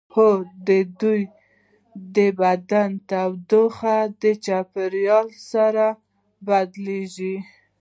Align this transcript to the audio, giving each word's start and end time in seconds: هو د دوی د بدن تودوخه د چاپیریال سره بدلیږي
هو 0.13 0.29
د 0.67 0.69
دوی 1.01 1.21
د 2.15 2.17
بدن 2.41 2.89
تودوخه 3.09 3.97
د 4.21 4.23
چاپیریال 4.45 5.27
سره 5.51 5.85
بدلیږي 6.47 7.35